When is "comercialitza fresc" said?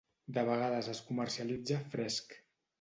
1.11-2.39